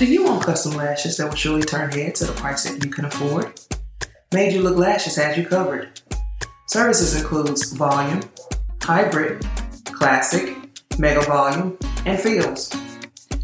[0.00, 2.90] Do you want custom lashes that will surely turn heads at a price that you
[2.90, 3.60] can afford?
[4.32, 6.00] Made You Look Lashes has you covered.
[6.68, 8.22] Services includes volume,
[8.80, 9.46] hybrid,
[9.84, 10.56] classic,
[10.98, 11.76] mega volume,
[12.06, 12.74] and fields.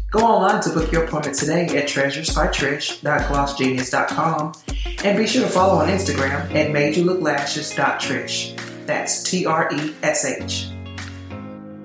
[0.09, 4.53] Go online to book your appointment today at treasuresbytrish.glossgenius.com
[5.03, 8.87] and be sure to follow on Instagram at madeyoulookslashes.trish.
[8.87, 10.69] That's T R E S H.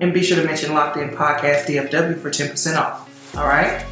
[0.01, 3.35] And be sure to mention Locked In Podcast DFW for 10% off.
[3.37, 3.85] All right?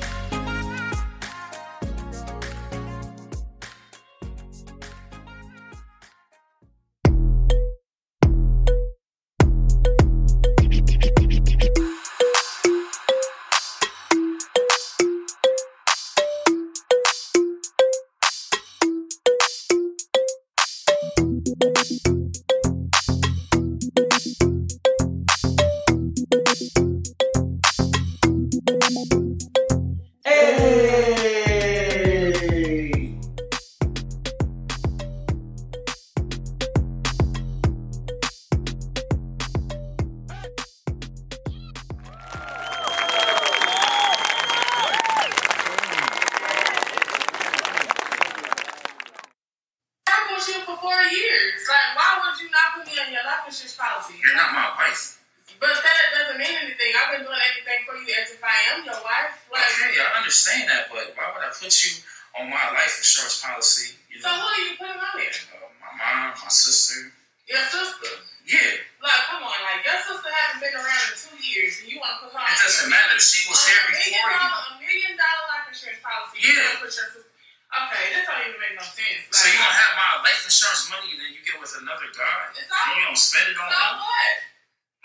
[59.52, 59.68] Wife.
[59.84, 61.91] Like, Okay, I understand that, but why would I put you
[62.40, 63.99] on my life insurance policy?
[64.07, 65.35] You so know, who are you putting on there?
[65.59, 67.12] uh, my mom, my sister.
[67.52, 68.12] Your sister.
[68.47, 69.53] Yeah, Like, come on.
[69.63, 72.41] Like, your sister hasn't been around in two years, and you want to put her
[72.41, 73.16] on it doesn't matter.
[73.22, 74.34] She was here before you.
[74.34, 76.41] a million dollar life insurance policy.
[76.41, 76.57] Yeah.
[76.74, 77.28] don't put your sister.
[77.72, 79.29] Okay, this don't even make no sense.
[79.29, 82.09] Like, So you don't have my life insurance money, and then you get with another
[82.12, 83.96] guy, It's and you don't spend it on So him.
[84.03, 84.34] what?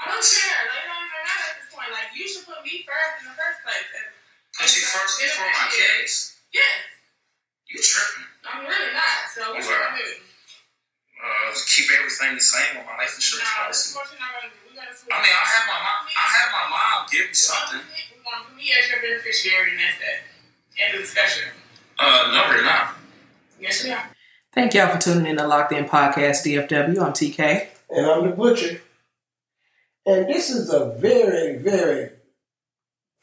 [0.00, 0.60] I don't care.
[0.66, 1.90] Like, it don't even matter at this point.
[1.94, 3.88] Like, you should put me first in the first place.
[4.00, 4.06] And,
[4.58, 6.36] Put you first before my kids.
[6.52, 6.64] Yes.
[7.68, 8.24] You tripping?
[8.46, 9.28] I'm really not.
[9.34, 9.90] So what you Wow.
[9.92, 10.10] gonna do?
[11.16, 13.88] Uh, keep everything the same with my life No, insurance this policy.
[13.90, 14.58] is what you're not gonna do.
[14.68, 14.90] We're gonna.
[15.12, 16.00] I mean, I'll have my mom.
[16.16, 17.80] I'll have my mom give me something.
[17.84, 20.18] We're gonna put me as your beneficiary, and that's it.
[20.80, 21.48] End of discussion.
[21.98, 22.94] Uh, no, we're not.
[23.60, 24.10] Yes, we are.
[24.52, 27.00] Thank y'all for tuning in to Locked In Podcast DFW.
[27.00, 27.68] I'm TK.
[27.90, 28.80] and I'm the butcher.
[30.06, 32.10] And this is a very, very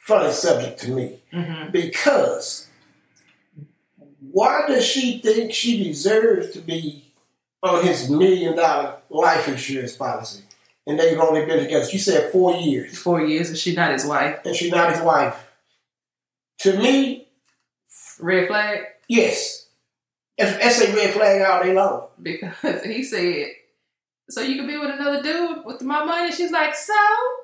[0.06, 1.72] funny subject to me Mm-hmm.
[1.72, 2.68] because
[4.32, 7.06] why does she think she deserves to be
[7.64, 10.44] on his million dollar life insurance policy?
[10.86, 14.06] And they've only been together, she said, four years, Four years and she's not his
[14.06, 14.40] wife.
[14.46, 15.36] and she's not his wife.
[16.60, 17.28] To me,
[18.20, 18.80] Red flag?
[19.08, 19.68] yes.
[20.38, 22.08] That's a red flag all day long.
[22.22, 23.48] Because he said,
[24.30, 26.32] So you could be with another dude with my money?
[26.32, 26.94] She's like, So?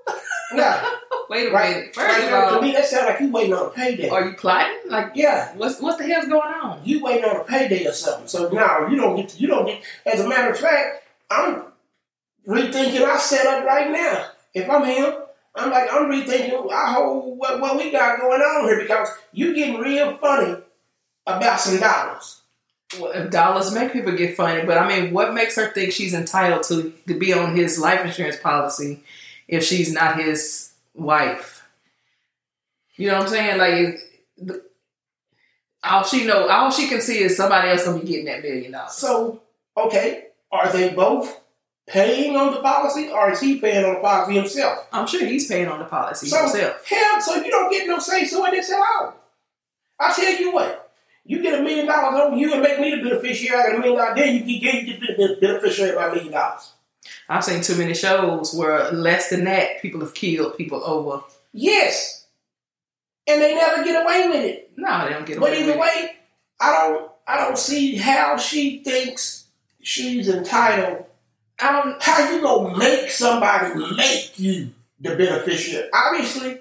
[0.53, 0.83] Now,
[1.29, 1.93] Wait a right, minute.
[1.93, 4.09] First right of now, to me, that sounds like you waiting on a payday.
[4.09, 4.79] are you plotting?
[4.87, 6.81] Like, yeah, what's what the hell's going on?
[6.83, 8.27] you waiting on a payday or something.
[8.27, 11.63] So now you don't get to, you don't get as a matter of fact, I'm
[12.47, 14.25] rethinking our setup right now.
[14.55, 15.13] If I'm him,
[15.53, 19.53] I'm like I'm rethinking our whole what, what we got going on here because you
[19.53, 20.55] getting real funny
[21.27, 22.38] about some dollars.
[22.99, 26.63] Well, dollars make people get funny, but I mean, what makes her think she's entitled
[26.63, 29.03] to, to be on his life insurance policy
[29.47, 31.67] if she's not his wife?
[32.95, 33.57] You know what I'm saying?
[33.59, 33.99] Like,
[34.37, 34.63] the-
[35.83, 38.71] all she know, all she can see is somebody else gonna be getting that million
[38.71, 38.93] dollars.
[38.93, 39.41] So
[39.77, 41.39] okay, are they both
[41.87, 44.87] paying on the policy or is he paying on the policy himself?
[44.91, 46.85] I'm sure he's paying on the policy So himself.
[46.85, 49.15] hell, so you don't get no say so in this at all.
[49.99, 50.88] I tell you what,
[51.25, 53.57] you get a million dollars on you and make me the beneficiary.
[53.59, 56.31] I got a million dollars, then you get you get the beneficiary of my million
[56.31, 56.71] dollars.
[57.27, 61.23] I've seen too many shows where less than that, people have killed people over.
[61.53, 62.25] Yes,
[63.27, 64.71] and they never get away with it.
[64.77, 65.79] No, they don't get But away either with it.
[65.79, 66.11] way,
[66.59, 69.45] I don't I don't see how she thinks
[69.81, 71.05] she's entitled.
[71.61, 72.01] I don't.
[72.01, 75.89] How you gonna make somebody make you the beneficiary?
[75.93, 76.59] Obviously,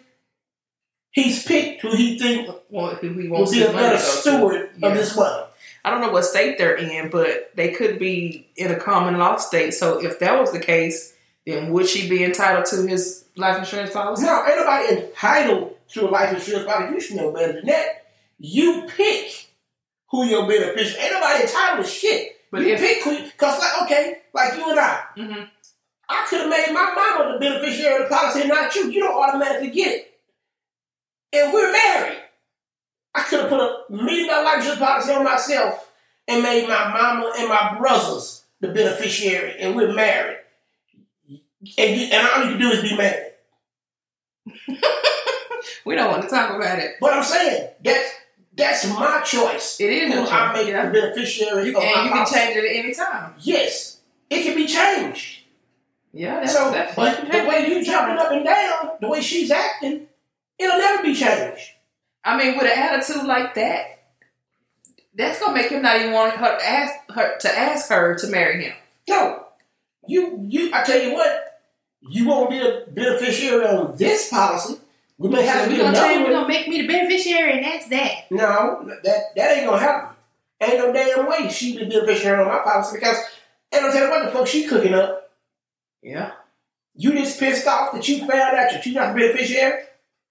[1.22, 4.70] he's picked who he think Well, who he will wants be his a better steward
[4.78, 4.88] Yeah.
[4.88, 5.44] of this money.
[5.84, 9.36] I don't know what state they're in, but they could be in a common law
[9.36, 9.72] state.
[9.74, 11.14] So if that was the case,
[11.46, 14.24] then would she be entitled to his life insurance policy?
[14.26, 16.94] No, anybody entitled to a life insurance policy.
[16.94, 18.06] You should know better than that.
[18.38, 19.46] You pick
[20.10, 21.04] who your beneficiary.
[21.04, 22.32] Ain't nobody entitled to shit.
[22.50, 25.42] But you if- pick who, cause like okay, like you and I, hmm
[26.10, 28.90] I could have made my mama the beneficiary of the policy, and not you.
[28.90, 30.07] You don't automatically get it.
[31.32, 32.18] And we're married.
[33.14, 35.90] I could have put a million dollar life insurance policy on myself
[36.26, 40.38] and made my mama and my brothers the beneficiary, and we're married.
[41.76, 43.32] And, you, and all you can do is be married.
[45.84, 46.96] We don't want to talk about it.
[47.00, 48.10] But I'm saying that's
[48.54, 49.80] That's my choice.
[49.80, 50.86] It is Who I make yeah.
[50.86, 52.34] the beneficiary You, of and you can policy.
[52.34, 53.34] change it at any time.
[53.40, 53.98] Yes,
[54.28, 55.44] it can be changed.
[56.12, 59.50] Yeah, that's, so, that's but the way you jumping up and down, the way she's
[59.50, 60.07] acting,
[60.58, 61.62] it'll never be changed.
[62.24, 64.00] I mean, with an attitude like that,
[65.14, 68.26] that's gonna make him not even want her to ask her to ask her to
[68.28, 68.74] marry him.
[69.08, 69.46] No,
[70.06, 70.70] you you.
[70.72, 71.60] I tell you what,
[72.00, 74.78] you won't be a beneficiary on this policy.
[75.16, 76.42] We may have So to be do gonna another change, we one.
[76.42, 78.12] gonna make me the beneficiary, and that's that.
[78.30, 80.16] No, that that ain't gonna happen.
[80.60, 83.16] Ain't no damn way she be a beneficiary on my policy because
[83.72, 85.30] and I'll tell you what the fuck she cooking up.
[86.02, 86.32] Yeah.
[86.94, 89.82] You just pissed off that you found out that you're not the beneficiary?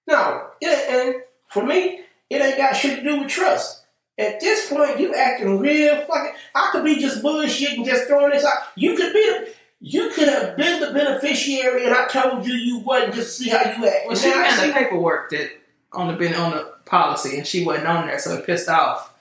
[0.08, 0.48] No.
[0.60, 2.00] It, and for me,
[2.30, 3.84] it ain't got shit to do with trust.
[4.18, 6.32] At this point, you acting real fucking.
[6.54, 8.54] I could be just bullshitting, just throwing this out.
[8.74, 9.52] You could be the.
[9.80, 13.50] You could have been the beneficiary, and I told you you wasn't just to see
[13.50, 14.06] how you act.
[14.06, 15.50] Well, And she now I found see- the paperwork that
[15.92, 19.14] on the been on the policy, and she wasn't on there, so it pissed off.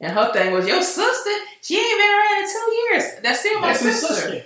[0.00, 1.30] And her thing was, your sister,
[1.62, 3.20] she ain't been around in two years.
[3.22, 4.14] That's still my That's sister.
[4.14, 4.42] sister.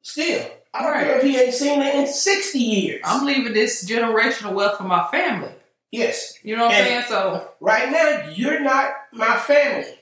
[0.00, 1.04] Still, I don't Right.
[1.04, 3.02] care if he ain't seen her in sixty years.
[3.04, 5.52] I'm leaving this generational wealth for my family.
[5.90, 7.04] yes, You know what I'm saying?
[7.08, 9.98] So right now you're not my family.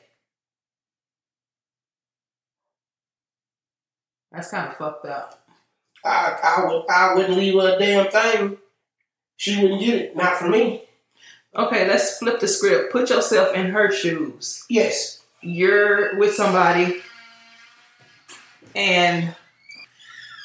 [4.33, 5.45] that's kind of fucked up.
[6.05, 8.59] I, I would I wouldn't leave her a damn thing.
[9.37, 10.17] She wouldn't get it.
[10.17, 10.85] Not for me.
[11.57, 12.93] Okay, let's flip the script.
[12.93, 14.65] Put yourself in her shoes.
[14.69, 15.21] Yes.
[15.43, 17.01] You're with somebody,
[18.77, 19.35] and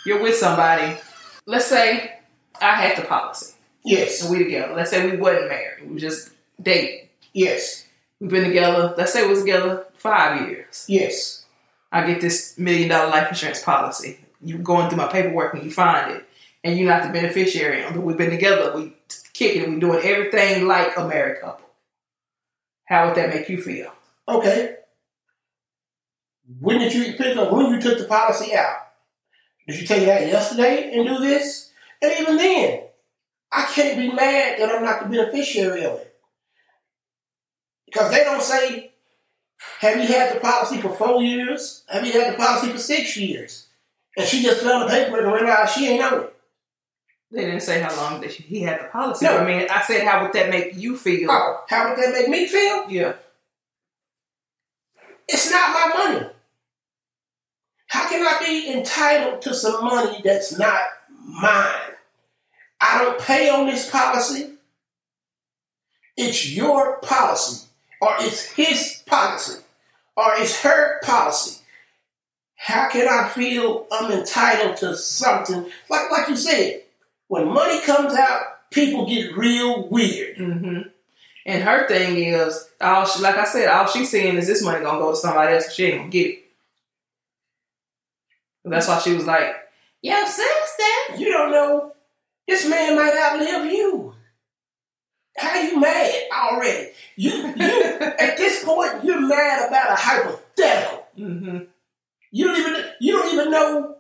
[0.05, 0.97] you're with somebody.
[1.45, 2.19] Let's say
[2.61, 3.53] I had the policy,
[3.83, 4.21] Yes.
[4.21, 4.73] and we together.
[4.75, 5.89] Let's say we wasn't married.
[5.89, 6.31] We just
[6.61, 7.07] dating.
[7.33, 7.85] Yes.
[8.19, 8.93] We've been together.
[8.97, 10.85] Let's say we was together five years.
[10.87, 11.45] Yes.
[11.91, 14.19] I get this million dollar life insurance policy.
[14.41, 16.25] You're going through my paperwork and you find it,
[16.63, 17.83] and you're not the beneficiary.
[17.91, 18.73] But we've been together.
[18.75, 18.93] We
[19.33, 19.61] kicking.
[19.63, 19.69] it.
[19.69, 21.65] We doing everything like a married couple.
[22.85, 23.91] How would that make you feel?
[24.27, 24.75] Okay.
[26.59, 27.51] When did you pick up?
[27.51, 28.84] When you took the policy out?
[29.67, 31.71] Did you take out yesterday and do this?
[32.01, 32.83] And even then,
[33.51, 36.15] I can't be mad that I'm not the beneficiary of it.
[37.85, 38.91] Because they don't say,
[39.79, 41.83] have you had the policy for four years?
[41.87, 43.67] Have you had the policy for six years?
[44.17, 46.35] And she just found the paperwork and realized she ain't know it.
[47.31, 49.25] They didn't say how long that he had the policy.
[49.25, 49.37] No.
[49.37, 51.29] I mean, I said, how would that make you feel?
[51.31, 52.89] Oh, how would that make me feel?
[52.89, 53.13] Yeah.
[55.27, 56.27] It's not my money.
[57.95, 60.81] How can I be entitled to some money that's not
[61.25, 61.93] mine?
[62.81, 64.49] I don't pay on this policy.
[66.17, 67.67] It's your policy,
[68.01, 69.63] or it's his policy,
[70.17, 71.61] or it's her policy.
[72.57, 75.65] How can I feel I'm entitled to something?
[75.89, 76.81] Like, like you said,
[77.29, 80.35] when money comes out, people get real weird.
[80.35, 80.81] hmm
[81.45, 84.83] And her thing is, all she, like I said, all she's seeing is this money
[84.83, 85.73] gonna go to somebody else.
[85.73, 86.44] She ain't gonna get it.
[88.65, 89.55] That's why she was like,
[90.01, 91.93] "Yo, sister." You don't know.
[92.47, 94.13] This man might outlive you.
[95.37, 96.89] How you mad already?
[97.15, 101.07] You, you at this point, you're mad about a hypothetical.
[101.15, 101.57] hmm
[102.31, 103.95] You don't even you don't even know.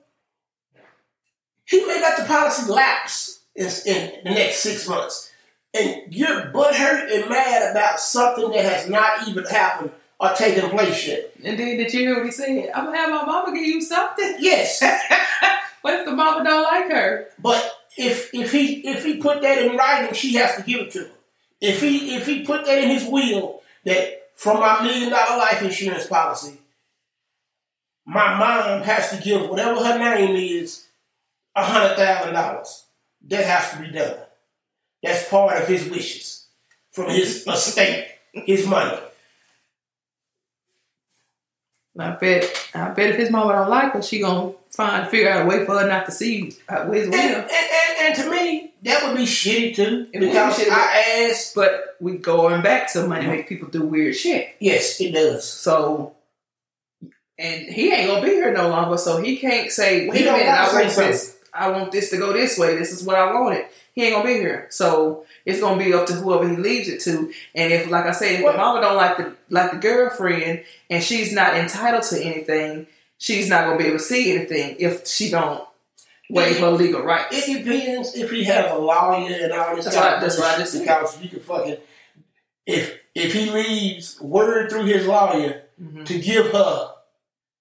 [1.65, 5.31] He may let the policy lapse in, in the next six months,
[5.73, 11.07] and you're butthurt and mad about something that has not even happened or taken place
[11.07, 11.31] yet.
[11.43, 12.71] And then did you hear what he said?
[12.73, 14.35] I'm gonna have my mama give you something.
[14.39, 14.81] Yes,
[15.81, 17.27] what if the mama don't like her?
[17.39, 20.91] But if if he if he put that in writing, she has to give it
[20.91, 21.11] to him.
[21.61, 25.61] If he if he put that in his will that from my million dollar life
[25.61, 26.57] insurance policy,
[28.05, 30.85] my mom has to give whatever her name is
[31.55, 32.85] a hundred thousand dollars.
[33.27, 34.17] That has to be done.
[35.01, 36.45] That's part of his wishes
[36.91, 38.97] from his estate, his money.
[41.97, 42.69] I bet.
[42.73, 45.65] I bet if his mama don't like her, she gonna find figure out a way
[45.65, 47.19] for her not to see uh, his And, will.
[47.19, 50.07] and, and, and to me, that would be shitty too.
[50.11, 50.69] It Because shitty.
[50.69, 54.55] I asked, But we going back to money make people do weird shit.
[54.59, 55.49] yes, it does.
[55.49, 56.15] So,
[57.37, 60.31] and he ain't gonna be here no longer, so he can't say, "Wait He a
[60.31, 61.37] minute, I want this.
[61.53, 62.75] I want this to go this way.
[62.75, 66.05] This is what I wanted." He ain't gonna be here, so it's gonna be up
[66.07, 67.31] to whoever he leaves it to.
[67.55, 71.01] And if, like I said, if the mama don't like the like the girlfriend, and
[71.01, 72.87] she's not entitled to anything,
[73.17, 75.63] she's not gonna be able to see anything if she don't
[76.29, 77.47] waive her legal rights.
[77.47, 80.39] It depends if he has a lawyer and all this That's kind why- of that's
[80.39, 80.81] why I bullshit, just said.
[80.81, 81.77] because you can fucking
[82.65, 86.05] if if he leaves word through his lawyer Mhm.
[86.05, 86.89] to give her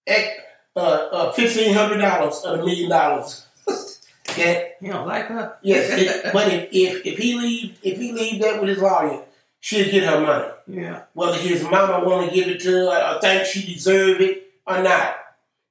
[0.07, 0.41] ec-
[0.75, 3.47] uh, uh, fifteen hundred dollars of the million dollars.
[4.38, 5.57] Yeah, He don't like her.
[5.62, 5.91] yes.
[5.99, 9.23] it- but if, if if he leave if he leave that with his lawyer,
[9.61, 10.53] she'll get her money.
[10.67, 11.03] Yeah.
[11.14, 14.83] Whether his mama want to give it to her or think she deserve it or
[14.83, 15.17] not,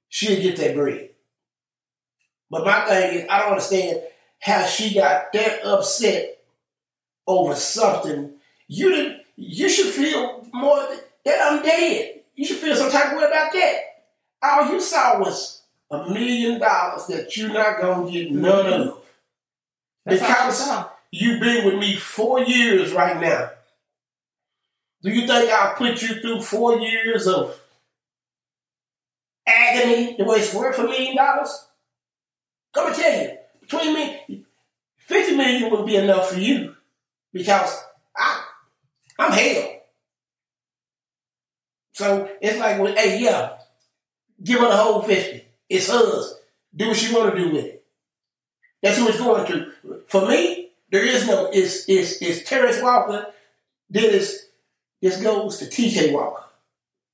[0.09, 1.09] she'll get that bread.
[2.49, 4.01] But my thing is, I don't understand
[4.39, 6.39] how she got that upset
[7.25, 8.33] over something.
[8.67, 9.21] You didn't.
[9.35, 12.19] You should feel more that- that I'm dead.
[12.35, 13.75] You should feel some type of way about that.
[14.43, 15.61] All you saw was
[15.93, 18.97] a million dollars that you're not gonna get none of.
[20.05, 23.51] That's Because you've been with me four years right now.
[25.03, 27.59] Do you think I'll put you through four years of
[29.45, 31.67] agony the way it's worth a million dollars?
[32.73, 34.45] Come and tell you, between me,
[34.97, 36.75] 50 million would be enough for you
[37.31, 37.83] because
[38.17, 38.43] I,
[39.19, 39.69] I'm hell.
[41.91, 43.57] So it's like, well, hey, yeah,
[44.43, 45.52] give her the whole 50.
[45.69, 46.35] It's hers.
[46.75, 47.83] Do what she want to do with it.
[48.81, 49.71] That's who it's going to.
[50.07, 53.27] For me, there is no, it's, it's, it's Terrence Walker,
[53.89, 54.45] then it's,
[55.01, 56.43] this goes to TK Walker.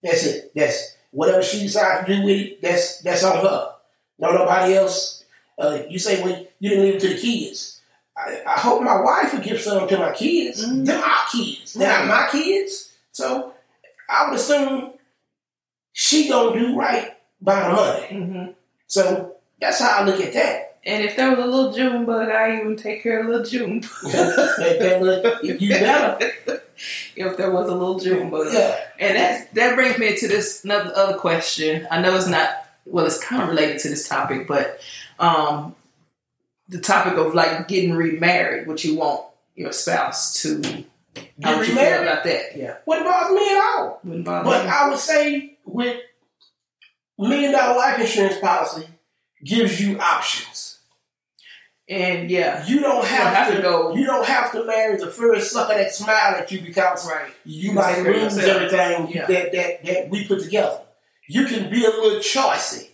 [0.01, 0.51] That's it.
[0.55, 3.73] That's whatever she decides to do with it, that's, that's on her.
[4.17, 5.23] No, nobody else.
[5.57, 7.81] Uh, you say, well, you didn't leave it to the kids.
[8.17, 10.65] I, I hope my wife will give some to my kids.
[10.65, 10.85] Mhm.
[10.85, 11.73] They're our kids.
[11.73, 12.91] They're not my kids.
[13.11, 13.53] So
[14.09, 14.91] I would assume
[15.93, 18.07] she gonna do right by the money.
[18.07, 18.51] hmm
[18.87, 20.65] So that's how I look at that.
[20.85, 23.45] And if there was a little June bug, I even take care of a little
[23.45, 23.81] June.
[24.03, 26.17] that, that you better,
[27.15, 28.47] if there was a little June bug.
[28.53, 28.79] yeah.
[28.97, 31.85] And that that brings me to this another other question.
[31.91, 32.49] I know it's not
[32.85, 34.79] well, it's kind of related to this topic, but
[35.19, 35.75] um,
[36.69, 40.61] the topic of like getting remarried, what you want your spouse to
[41.43, 42.07] how you feel remarried?
[42.07, 42.55] about that?
[42.55, 43.99] Yeah, Wouldn't bother me at all.
[44.03, 44.71] wouldn't bother But me.
[44.71, 45.99] I would say with
[47.27, 48.87] million dollar life insurance policy
[49.43, 50.79] gives you options.
[51.87, 55.07] And yeah, You don't have, have to, to go- You don't have to marry the
[55.09, 57.31] first sucker that smile at you because right.
[57.45, 59.25] you might take care of lose everything Yeah.
[59.25, 60.81] that, that that we put together.
[61.27, 62.89] You can be a little choicey.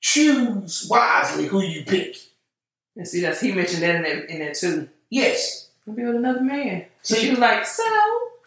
[0.00, 2.16] Choose wisely who you pick.
[2.96, 4.88] And see, that's he mentioned that in there, in there too.
[5.10, 6.86] Yes, be with another man.
[7.02, 7.82] So she was like, so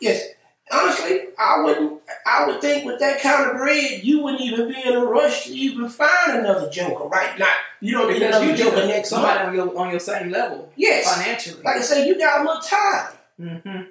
[0.01, 0.24] yes.
[0.72, 2.01] Honestly, I wouldn't.
[2.25, 5.43] I would think with that kind of bread, you wouldn't even be in a rush
[5.45, 7.53] to even find another joker right now.
[7.81, 9.50] You don't need another joker next somebody month.
[9.50, 11.62] on your on your same level Yes, financially.
[11.63, 13.13] like I say, you got a little time.
[13.38, 13.81] hmm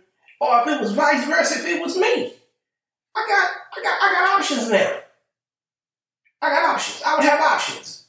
[0.40, 2.32] Or if it was vice versa, if it was me,
[3.16, 4.98] I got, I got, I got options now.
[6.42, 7.02] I got options.
[7.06, 8.04] I would have options.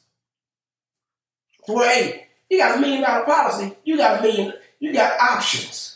[1.68, 3.76] Well, hey, you got a million dollar policy.
[3.84, 4.52] You got a million.
[4.80, 5.95] You got options.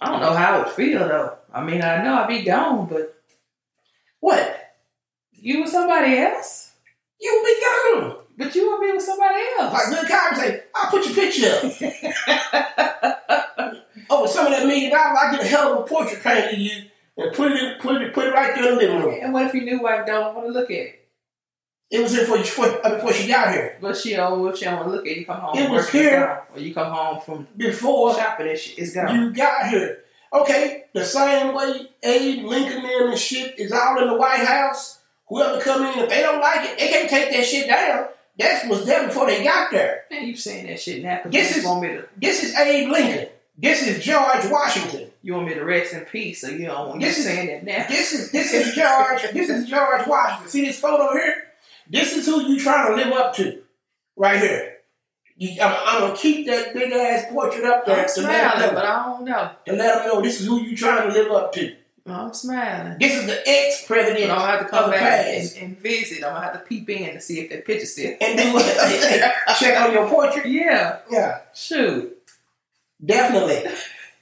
[0.00, 1.36] I don't know how it would feel though.
[1.52, 3.14] I mean, I know I'd be gone, but
[4.20, 4.52] What?
[5.32, 6.72] you with somebody else.
[7.20, 8.16] You would be gone.
[8.38, 9.72] But you want to be with somebody else.
[9.72, 11.62] Like Bill Cosby say, I'll put your picture up.
[14.10, 16.58] oh, some of that million dollars, I get a hell of a portrait painted of
[16.58, 16.82] you
[17.16, 19.18] and put it, put it, put it right there in the living room.
[19.22, 21.05] and what if your new wife don't want to look at it?
[21.90, 23.78] It was here before, you, before, uh, before she got here.
[23.80, 24.44] But she don't.
[24.48, 25.56] If she don't want to look at it, you come home.
[25.58, 26.42] It was here.
[26.52, 29.14] or you come home from Before shopping and shit, it's gone.
[29.14, 30.00] you got here.
[30.32, 34.98] Okay, the same way Abe Lincoln and shit is all in the White House.
[35.28, 38.08] Whoever come in, if they don't like it, they can't take that shit down.
[38.38, 40.04] That was there before they got there.
[40.10, 41.20] Man, you saying that shit now?
[41.24, 42.04] This is- want me to.
[42.16, 43.28] This is Abe Lincoln.
[43.58, 45.10] This is George Washington.
[45.22, 47.64] You want me to rest in peace, so you don't want me is- saying that
[47.64, 47.86] now.
[47.88, 49.22] This is this is George.
[49.32, 50.48] this is George Washington.
[50.50, 51.44] See this photo here?
[51.88, 53.62] This is who you trying to live up to,
[54.16, 54.72] right here.
[55.38, 58.74] You, I'm, I'm gonna keep that big ass portrait up there I'm to let, smiling,
[58.74, 59.50] but I don't know.
[59.66, 61.76] to let them know this is who you trying to live up to.
[62.08, 62.98] I'm smiling.
[63.00, 64.30] This is the ex president.
[64.30, 66.24] I'm gonna have to come back and, and visit.
[66.24, 68.14] I'm gonna have to peep in to see if that picture's still.
[68.20, 68.64] And what?
[69.58, 70.46] check on your portrait.
[70.46, 72.16] Yeah, Yeah, shoot.
[73.04, 73.70] definitely.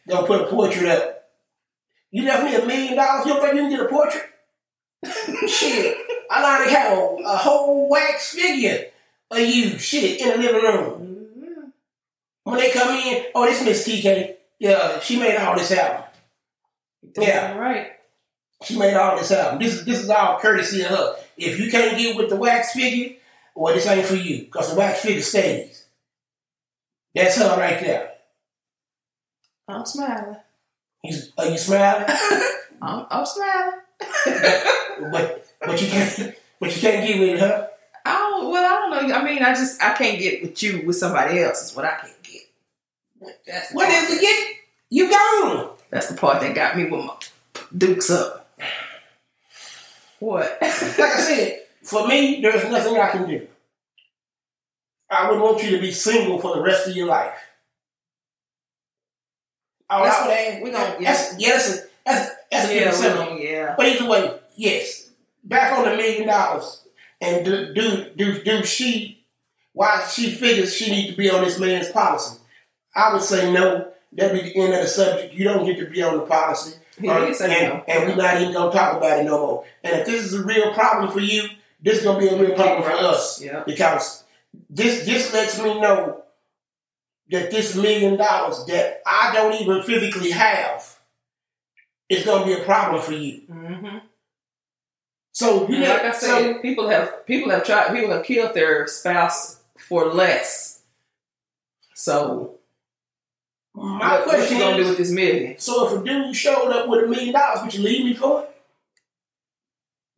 [0.08, 1.24] Gonna put a portrait up.
[2.10, 3.26] You left me a million dollars.
[3.26, 4.24] You don't think you can get a portrait?
[5.48, 5.96] Shit,
[6.34, 6.92] I already have
[7.24, 8.86] a, whole wax figure
[9.30, 9.78] of you.
[9.78, 11.26] Shit, in the living room.
[11.38, 11.72] Mhm.
[12.42, 14.36] When they come in, oh, this Miss TK.
[14.58, 16.04] Yeah, she made all this album.
[17.16, 17.56] Yeah.
[17.56, 17.92] right.
[18.62, 19.60] She made all this album.
[19.60, 21.16] This is this is all courtesy of her.
[21.36, 23.16] If you can't get with the wax figure,
[23.54, 25.84] well, this ain't for you because the wax figure stays.
[27.14, 28.12] That's her right there.
[29.68, 30.36] I'm smiling.
[31.02, 32.06] You, are you smiling?
[32.82, 33.80] I'm, I'm smiling.
[35.12, 35.43] but but
[35.80, 37.66] you can't but you can't get with it, huh?
[38.06, 38.50] I don't.
[38.50, 39.14] Well, I don't know.
[39.14, 41.62] I mean, I just I can't get with you with somebody else.
[41.70, 42.42] Is what I can't get.
[43.46, 44.56] That's What is it get?
[44.90, 45.70] You gone.
[45.90, 47.16] That's the part that got me with my
[47.76, 48.48] dukes up.
[50.20, 50.58] What?
[50.62, 53.46] Like I said, for me, there's nothing I can do.
[55.10, 57.34] I would want you to be single for the rest of your life.
[59.90, 62.74] Oh, That's what- what we we gon- going That's, yeah, that's a, that's, that's a
[62.74, 63.16] Yeah, good we subject.
[63.30, 63.74] don't- yeah.
[63.76, 65.03] But either way, yes.
[65.44, 66.86] Back on the million dollars.
[67.20, 69.26] And do, do do do she
[69.72, 72.40] why she figures she needs to be on this man's policy?
[72.94, 73.90] I would say no.
[74.12, 75.34] That'd be the end of the subject.
[75.34, 76.78] You don't get to be on the policy.
[76.96, 77.84] Say and, no.
[77.88, 79.64] and we're not even gonna talk about it no more.
[79.82, 81.42] And if this is a real problem for you,
[81.82, 83.42] this is gonna be a real problem for us.
[83.42, 83.64] Yeah.
[83.66, 84.22] Because
[84.70, 86.22] this this lets me know
[87.30, 90.98] that this million dollars that I don't even physically have
[92.08, 93.42] is gonna be a problem for you.
[93.50, 93.98] Mm-hmm.
[95.34, 98.54] So you And like I so- said, people have people have tried people have killed
[98.54, 100.80] their spouse for less.
[101.94, 102.56] So
[103.74, 105.58] My what, what question you gonna do with this million?
[105.58, 108.42] so if a dude showed up with a million dollars, would you leave me for
[108.44, 108.50] it?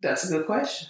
[0.02, 0.88] That's a good question.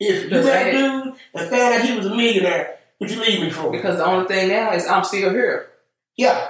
[0.00, 3.20] If you Does a that- dude and found out he was a millionaire, would you
[3.20, 3.72] leave me for it?
[3.78, 5.70] Because the only thing now is I'm still here.
[6.16, 6.48] Yeah.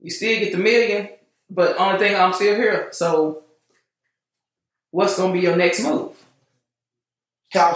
[0.00, 1.08] You still get the million,
[1.50, 2.88] but only thing I'm still here.
[2.92, 3.44] So
[4.90, 6.12] what's gonna be your next move?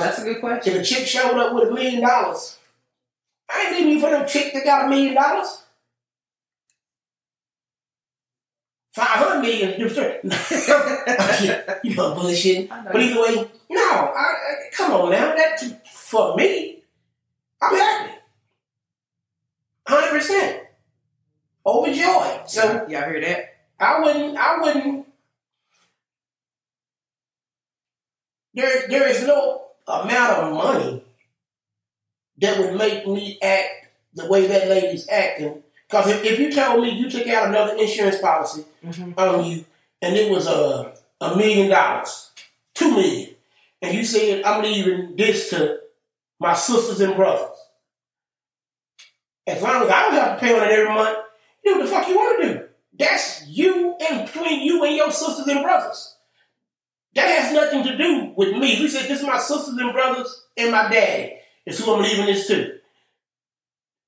[0.01, 0.75] That's a good question.
[0.75, 2.59] if a chick showed up with a million dollars,
[3.51, 5.63] I ain't leaving you for no chick that got a million dollars.
[8.93, 9.87] Five hundred million, you
[11.97, 12.69] know bullshit.
[12.69, 13.81] But either way, no.
[13.81, 16.83] I, I, come on now, that for me,
[17.63, 18.13] I'm happy,
[19.89, 20.63] hundred percent,
[21.65, 22.51] overjoyed.
[22.51, 23.55] So y'all hear that?
[23.81, 24.37] I wouldn't.
[24.37, 25.07] I wouldn't.
[28.55, 31.05] There, there is no amount of money
[32.39, 35.63] that would make me act the way that lady's acting.
[35.89, 39.13] Because if, if you told me you took out another insurance policy Mm-hmm.
[39.17, 39.65] on you
[40.01, 42.31] and it was a a million dollars,
[42.75, 43.31] two million,
[43.81, 45.79] and you said I'm leaving this to
[46.41, 47.57] my sisters and brothers.
[49.47, 51.17] As long as I don't have to pay on it every month,
[51.65, 52.65] do what the fuck you want to do.
[52.99, 56.12] That's you and between you and your sisters and brothers.
[57.15, 58.77] That has nothing to do with me.
[58.77, 62.27] You said this is my sisters and brothers and my daddy, is who I'm leaving
[62.27, 62.79] this to.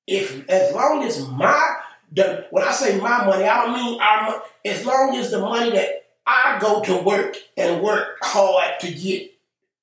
[0.07, 1.77] If as long as my
[2.11, 4.43] the when I say my money, I don't mean our money.
[4.65, 9.31] As long as the money that I go to work and work hard to get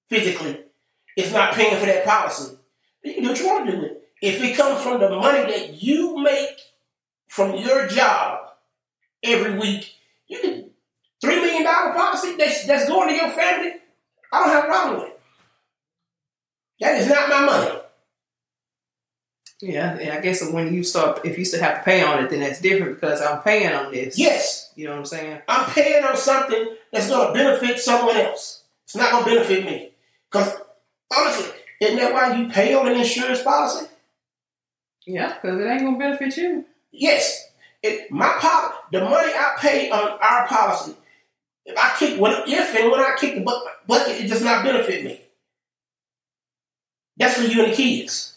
[0.08, 0.60] physically
[1.16, 2.56] is not paying for that policy,
[3.04, 4.08] you can do what you want to do with it.
[4.20, 6.58] If it comes from the money that you make
[7.26, 8.40] from your job
[9.22, 9.94] every week,
[11.22, 13.72] three million dollar policy that's that's going to your family.
[14.32, 15.20] I don't have a problem with it.
[16.80, 17.78] That is not my money.
[19.60, 22.30] Yeah, and I guess when you start, if you still have to pay on it,
[22.30, 24.18] then that's different because I'm paying on this.
[24.18, 25.40] Yes, You know what I'm saying?
[25.46, 28.64] I'm paying on something that's going to benefit someone else.
[28.84, 29.92] It's not going to benefit me.
[30.28, 30.52] Because
[31.16, 31.48] honestly,
[31.80, 33.86] isn't that why you pay on an insurance policy?
[35.06, 36.64] Yeah, because it ain't gonna benefit you.
[36.90, 37.48] Yes.
[37.82, 40.94] It, my pol- the money I pay on our policy,
[41.64, 43.40] if I kick when if and when I kick the
[43.86, 45.20] bucket, it does not benefit me.
[47.16, 48.36] That's for you and the kids.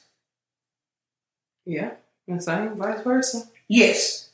[1.65, 1.91] Yeah,
[2.27, 3.47] and same vice versa.
[3.67, 4.29] Yes.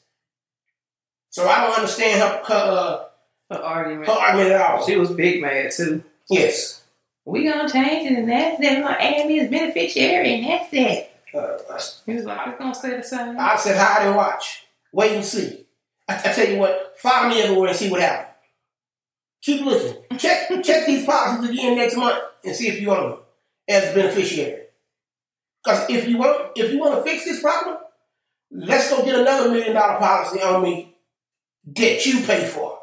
[1.29, 3.03] So I don't understand her her, uh,
[3.49, 4.07] The argument.
[4.07, 4.85] her argument at all.
[4.85, 6.03] She was big mad too.
[6.29, 6.83] Yes.
[7.23, 8.77] We gonna change it, and that's that.
[8.77, 11.07] We're gonna add me as beneficiary, and that's that.
[11.33, 14.63] Uh, He was like, "It's gonna stay the same." I said hide and watch.
[14.91, 15.65] Wait and see.
[16.09, 18.30] I, I tell you what, follow me everywhere and see what happens.
[19.41, 20.17] Keep looking.
[20.17, 23.19] Check check these policies again next month and see if you own them
[23.67, 24.63] as a beneficiary.
[25.63, 27.77] Because if you want if you want to fix this problem,
[28.51, 30.95] let's go get another million dollar policy on me
[31.65, 32.79] that you pay for.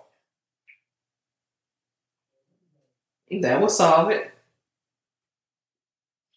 [3.40, 4.32] That will solve it.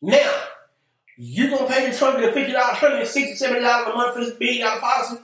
[0.02, 0.44] Now,
[1.18, 4.14] you gonna pay this hundred and fifty dollars, hundred and sixty, seventy dollars a month
[4.16, 5.22] for this billion dollar policy?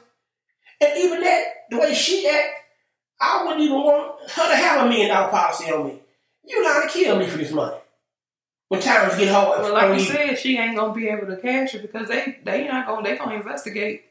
[0.79, 2.51] And even that, the way she act,
[3.19, 5.99] I wouldn't even want her to have a million dollar policy on me.
[6.45, 7.77] You know how to kill me for this money.
[8.69, 9.61] When times get hard.
[9.61, 10.11] Well, like you you.
[10.11, 13.17] said, she ain't gonna be able to cash it because they they not gonna they
[13.17, 14.03] gonna investigate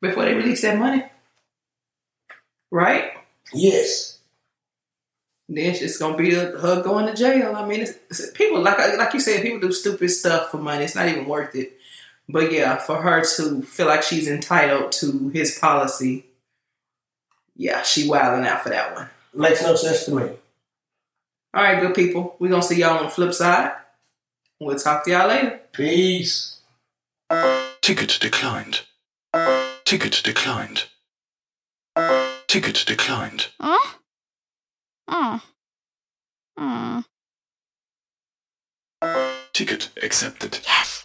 [0.00, 1.04] before they release that money,
[2.70, 3.12] right?
[3.52, 4.18] Yes.
[5.48, 7.56] Then it's gonna be a, her going to jail.
[7.56, 10.84] I mean, it's, it's- people like like you said, people do stupid stuff for money.
[10.84, 11.76] It's not even worth it.
[12.30, 16.26] But yeah, for her to feel like she's entitled to his policy,
[17.56, 19.08] yeah, she wilding out for that one.
[19.34, 20.22] Makes no sense to me.
[21.52, 22.36] All right, good people.
[22.38, 23.72] We're gonna see y'all on the flip side.
[24.60, 25.60] We'll talk to y'all later.
[25.72, 26.58] Peace.
[27.80, 28.82] Ticket declined.
[29.84, 30.84] Ticket declined.
[32.46, 33.48] Ticket declined.
[33.60, 33.96] Huh?
[35.08, 35.42] Oh.
[36.56, 37.00] Hmm.
[39.52, 40.60] Ticket accepted.
[40.64, 40.99] Yes.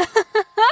[0.00, 0.68] Ha ha ha!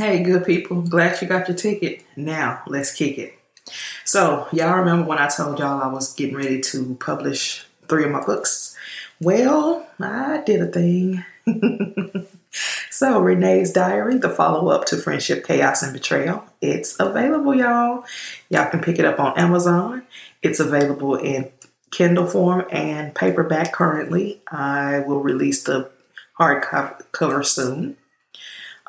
[0.00, 0.80] Hey, good people.
[0.80, 2.02] Glad you got your ticket.
[2.16, 3.34] Now, let's kick it.
[4.06, 8.10] So, y'all remember when I told y'all I was getting ready to publish three of
[8.10, 8.74] my books?
[9.20, 11.22] Well, I did a thing.
[12.90, 18.04] so, Renee's Diary, the follow up to Friendship, Chaos, and Betrayal, it's available, y'all.
[18.48, 20.04] Y'all can pick it up on Amazon.
[20.40, 21.52] It's available in
[21.90, 24.40] Kindle form and paperback currently.
[24.50, 25.90] I will release the
[26.38, 27.98] hardcover soon.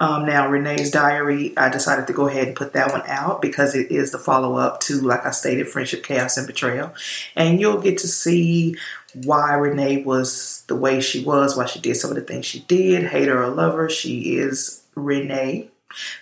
[0.02, 3.76] Um, now, Renee's Diary, I decided to go ahead and put that one out because
[3.76, 6.92] it is the follow up to, like I stated, Friendship, Chaos, and Betrayal.
[7.36, 8.76] And you'll get to see
[9.14, 12.62] why Renee was the way she was, why she did some of the things she
[12.62, 13.10] did.
[13.10, 15.70] Hater or lover, she is Renee.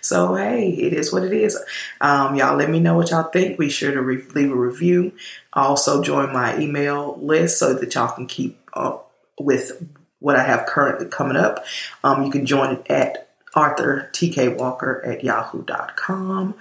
[0.02, 1.58] So, hey, it is what it is.
[2.02, 3.58] Um, y'all let me know what y'all think.
[3.58, 5.14] Be sure to re- leave a review.
[5.54, 9.88] Also, join my email list so that y'all can keep up with
[10.20, 11.64] what I have currently coming up.
[12.04, 16.56] Um, you can join it at Author TK Walker at yahoo.com.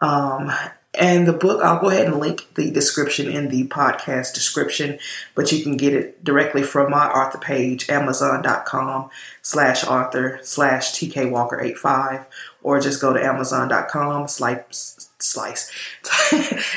[0.00, 0.52] Um,
[0.94, 4.98] and the book, I'll go ahead and link the description in the podcast description,
[5.34, 9.10] but you can get it directly from my author page, amazon.com
[9.42, 12.26] slash author slash TK Walker 85,
[12.62, 15.70] or just go to amazon.com, slice, slice,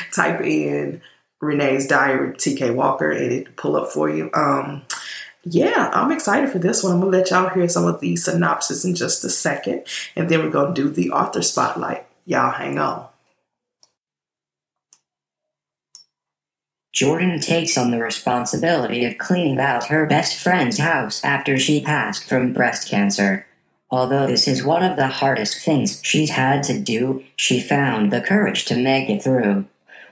[0.12, 1.00] type in
[1.40, 4.30] Renee's Diary TK Walker, and it pull up for you.
[4.34, 4.82] Um,
[5.44, 6.92] yeah, I'm excited for this one.
[6.92, 10.40] I'm gonna let y'all hear some of the synopsis in just a second, and then
[10.40, 12.06] we're gonna do the author spotlight.
[12.26, 13.08] Y'all hang on.
[16.92, 22.28] Jordan takes on the responsibility of cleaning out her best friend's house after she passed
[22.28, 23.46] from breast cancer.
[23.90, 28.20] Although this is one of the hardest things she's had to do, she found the
[28.20, 29.64] courage to make it through.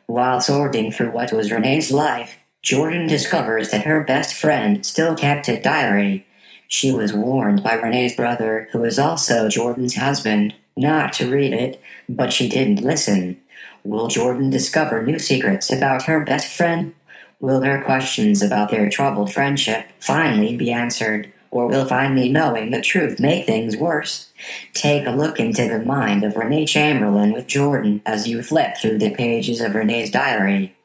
[0.07, 5.49] While sorting through what was Renee's life, Jordan discovers that her best friend still kept
[5.49, 6.27] a diary.
[6.69, 11.81] She was warned by Renee's brother, who is also Jordan's husband, not to read it,
[12.09, 13.41] but she didn't listen.
[13.83, 16.95] Will Jordan discover new secrets about her best friend?
[17.41, 21.33] Will her questions about their troubled friendship finally be answered?
[21.51, 24.31] Or will finally knowing the truth make things worse?
[24.75, 28.99] Take a look into the mind of Renee Chamberlain with Jordan as you flip through
[28.99, 30.77] the pages of Renee's diary.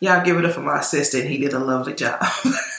[0.00, 1.28] Y'all give it up for my assistant.
[1.28, 2.22] He did a lovely job.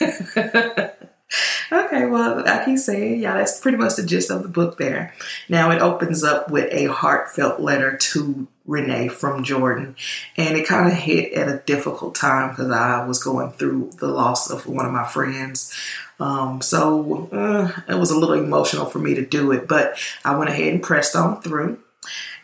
[1.72, 5.14] okay, well, I keep saying, yeah, that's pretty much the gist of the book there.
[5.48, 9.96] Now it opens up with a heartfelt letter to Renee from Jordan.
[10.36, 14.08] And it kind of hit at a difficult time because I was going through the
[14.08, 15.74] loss of one of my friends.
[16.20, 20.36] Um, so uh, it was a little emotional for me to do it, but I
[20.36, 21.78] went ahead and pressed on through.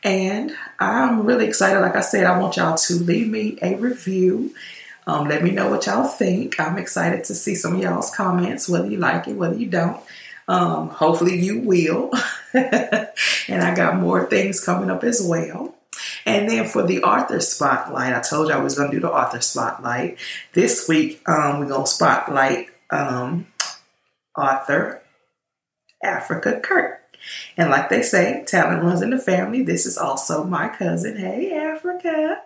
[0.05, 1.81] And I'm really excited.
[1.81, 4.55] Like I said, I want y'all to leave me a review.
[5.07, 6.61] Um, let me know what y'all think.
[6.61, 10.01] I'm excited to see some of y'all's comments, whether you like it, whether you don't.
[10.47, 12.12] Um, hopefully you will.
[12.55, 15.75] and I got more things coming up as well.
[16.27, 19.12] And then for the author spotlight, I told you I was going to do the
[19.12, 20.19] author spotlight.
[20.53, 23.47] This week, um, we're going to spotlight um,
[24.37, 25.03] author
[26.03, 27.04] Africa Kirk.
[27.57, 29.63] And like they say, talent runs in the family.
[29.63, 31.17] This is also my cousin.
[31.17, 32.43] Hey, Africa.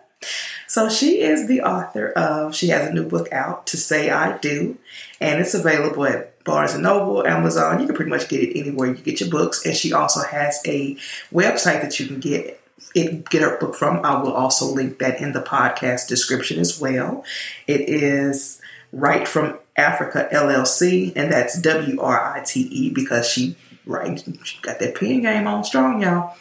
[0.66, 4.36] So she is the author of, she has a new book out, To Say I
[4.38, 4.76] Do,
[5.20, 7.80] and it's available at Barnes & Noble, Amazon.
[7.80, 9.64] You can pretty much get it anywhere you get your books.
[9.64, 10.96] And she also has a
[11.32, 12.60] website that you can get
[12.94, 14.04] it, get her book from.
[14.04, 17.24] I will also link that in the podcast description as well.
[17.66, 18.60] It is
[18.90, 23.54] Write from Africa LLC, and that's W R I T E because she
[23.88, 26.36] right she got that pen game on strong, y'all.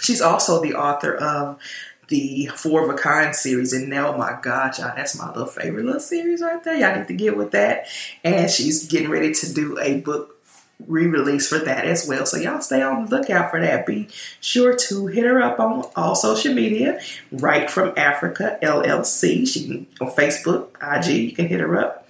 [0.00, 1.58] She's also the author of
[2.08, 5.84] the Four of a Kind series, and oh my God, y'all, that's my little favorite
[5.84, 6.76] little series right there.
[6.76, 7.86] Y'all need to get with that.
[8.24, 10.34] And she's getting ready to do a book
[10.86, 12.24] re-release for that as well.
[12.24, 13.84] So y'all stay on the lookout for that.
[13.84, 14.08] Be
[14.40, 17.00] sure to hit her up on all social media.
[17.32, 19.46] Write from Africa LLC.
[19.46, 21.30] She can on Facebook, IG.
[21.30, 22.08] You can hit her up.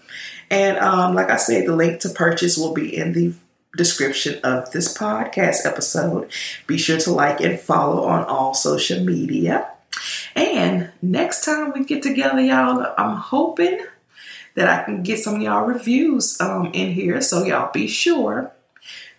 [0.50, 3.34] And um, like I said, the link to purchase will be in the
[3.76, 6.30] description of this podcast episode.
[6.66, 9.70] Be sure to like and follow on all social media.
[10.34, 13.80] And next time we get together, y'all, I'm hoping
[14.54, 17.20] that I can get some of y'all reviews um, in here.
[17.20, 18.52] So y'all be sure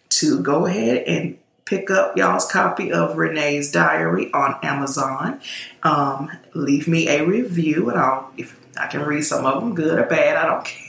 [0.10, 5.40] to go ahead and pick up y'all's copy of Renee's Diary on Amazon.
[5.84, 10.00] Um, leave me a review, and I'll if I can read some of them, good
[10.00, 10.36] or bad.
[10.36, 10.86] I don't care.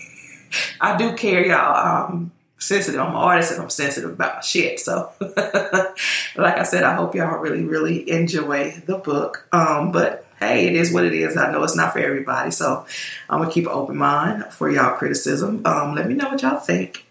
[0.80, 2.06] I do care, y'all.
[2.06, 3.00] Um, sensitive.
[3.00, 4.78] I'm an artist and I'm sensitive about my shit.
[4.78, 9.48] So, like I said, I hope y'all really, really enjoy the book.
[9.52, 11.36] Um, but hey, it is what it is.
[11.36, 12.50] I know it's not for everybody.
[12.52, 12.86] So,
[13.28, 15.62] I'm going to keep an open mind for y'all criticism.
[15.64, 17.06] Um, let me know what y'all think.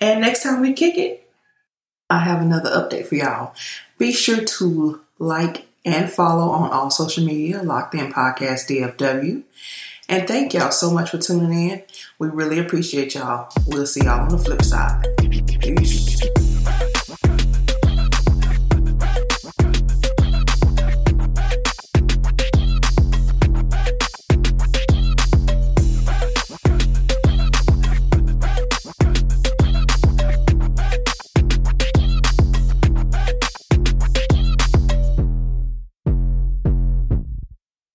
[0.00, 1.30] And next time we kick it,
[2.10, 3.54] I have another update for y'all.
[3.98, 9.42] Be sure to like and follow on all social media, Locked In Podcast DFW.
[10.08, 11.82] And thank y'all so much for tuning in.
[12.18, 13.52] We really appreciate y'all.
[13.66, 15.06] We'll see y'all on the flip side.
[15.60, 16.47] Peace.